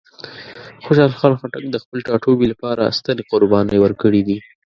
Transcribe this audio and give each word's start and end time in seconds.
خوشحال 0.85 1.13
خان 1.19 1.33
خټک 1.39 1.63
د 1.69 1.75
خپل 1.83 1.99
ټاټوبي 2.07 2.45
لپاره 2.53 2.95
سترې 2.97 3.23
قربانۍ 3.31 3.77
ورکړې 3.81 4.21
دي. 4.27 4.37